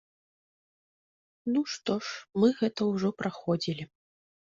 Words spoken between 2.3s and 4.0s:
мы гэта ўжо праходзілі.